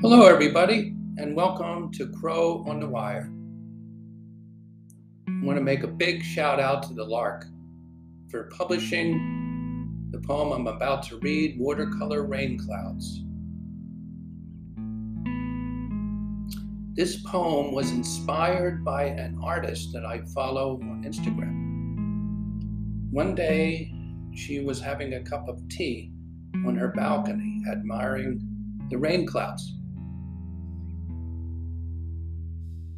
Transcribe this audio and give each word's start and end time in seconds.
Hello, 0.00 0.26
everybody, 0.26 0.94
and 1.16 1.34
welcome 1.34 1.90
to 1.94 2.06
Crow 2.06 2.64
on 2.68 2.78
the 2.78 2.86
Wire. 2.86 3.32
I 5.26 5.44
want 5.44 5.58
to 5.58 5.60
make 5.60 5.82
a 5.82 5.88
big 5.88 6.22
shout 6.22 6.60
out 6.60 6.84
to 6.84 6.94
the 6.94 7.02
Lark 7.02 7.46
for 8.30 8.44
publishing 8.56 10.08
the 10.12 10.20
poem 10.20 10.52
I'm 10.52 10.68
about 10.68 11.02
to 11.08 11.16
read, 11.16 11.58
Watercolor 11.58 12.22
Rain 12.22 12.56
Clouds. 12.60 13.24
This 16.94 17.20
poem 17.24 17.72
was 17.74 17.90
inspired 17.90 18.84
by 18.84 19.02
an 19.02 19.40
artist 19.42 19.92
that 19.94 20.06
I 20.06 20.20
follow 20.32 20.74
on 20.80 21.02
Instagram. 21.02 21.50
One 23.10 23.34
day, 23.34 23.92
she 24.32 24.60
was 24.60 24.80
having 24.80 25.14
a 25.14 25.24
cup 25.24 25.48
of 25.48 25.60
tea 25.68 26.12
on 26.64 26.76
her 26.76 26.92
balcony, 26.92 27.62
admiring 27.68 28.40
the 28.90 28.96
rain 28.96 29.26
clouds. 29.26 29.74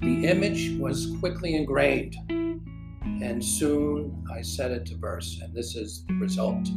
The 0.00 0.26
image 0.26 0.78
was 0.78 1.16
quickly 1.18 1.56
ingrained, 1.56 2.14
and 2.28 3.44
soon 3.44 4.24
I 4.32 4.42
set 4.42 4.70
it 4.70 4.86
to 4.86 4.96
verse, 4.96 5.40
and 5.42 5.52
this 5.52 5.74
is 5.74 6.04
the 6.06 6.14
result. 6.14 6.68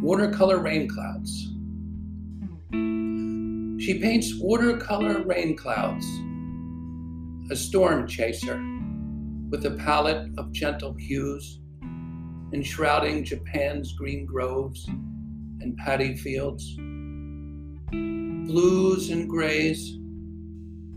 Watercolor 0.00 0.58
rain 0.58 0.88
clouds. 0.88 1.50
She 3.82 3.98
paints 4.00 4.38
watercolor 4.38 5.24
rain 5.24 5.56
clouds, 5.56 6.06
a 7.50 7.56
storm 7.56 8.06
chaser 8.06 8.62
with 9.50 9.66
a 9.66 9.72
palette 9.72 10.30
of 10.38 10.52
gentle 10.52 10.94
hues, 10.94 11.58
enshrouding 12.52 13.24
Japan's 13.24 13.92
green 13.94 14.24
groves 14.24 14.86
and 14.86 15.76
paddy 15.78 16.14
fields, 16.14 16.76
blues 17.90 19.10
and 19.10 19.28
grays 19.28 19.98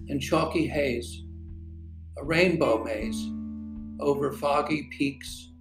and 0.10 0.22
chalky 0.22 0.68
haze, 0.68 1.24
a 2.18 2.24
rainbow 2.24 2.84
maze 2.84 3.30
over 4.00 4.32
foggy 4.32 4.90
peaks 4.98 5.52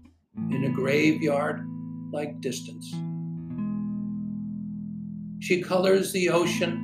in 0.51 0.65
a 0.65 0.71
graveyard 0.71 1.67
like 2.13 2.41
distance. 2.41 2.95
She 5.41 5.63
colors 5.63 6.13
the 6.13 6.29
ocean 6.29 6.83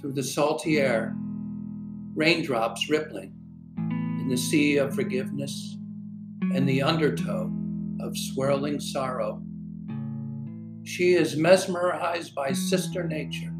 through 0.00 0.12
the 0.12 0.22
salty 0.22 0.80
air, 0.80 1.14
raindrops 2.14 2.90
rippling 2.90 3.34
in 3.78 4.28
the 4.28 4.36
sea 4.36 4.76
of 4.76 4.94
forgiveness 4.94 5.76
and 6.54 6.68
the 6.68 6.82
undertow 6.82 7.50
of 8.00 8.16
swirling 8.16 8.80
sorrow. 8.80 9.42
She 10.84 11.14
is 11.14 11.36
mesmerized 11.36 12.34
by 12.34 12.52
Sister 12.52 13.04
Nature 13.04 13.53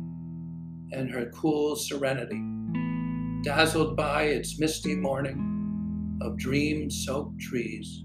and 0.95 1.11
her 1.11 1.27
cool 1.35 1.75
serenity, 1.77 2.41
dazzled 3.43 3.97
by 3.97 4.23
its 4.23 4.59
misty 4.59 4.95
morning 4.95 6.19
of 6.23 6.39
dream 6.39 6.91
soaked 6.91 7.41
trees 7.41 8.05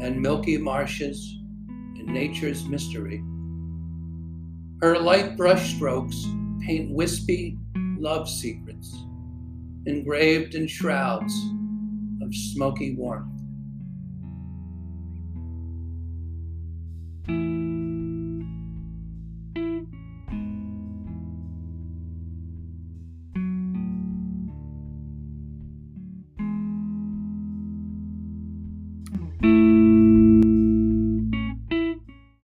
and 0.00 0.20
milky 0.20 0.56
marshes 0.56 1.36
in 1.96 2.06
nature's 2.06 2.64
mystery. 2.66 3.22
Her 4.80 4.98
light 4.98 5.36
brush 5.36 5.74
strokes 5.74 6.24
paint 6.60 6.94
wispy 6.94 7.58
love 7.98 8.28
secrets 8.28 8.96
engraved 9.86 10.54
in 10.54 10.68
shrouds 10.68 11.34
of 12.22 12.32
smoky 12.34 12.94
warmth. 12.94 13.37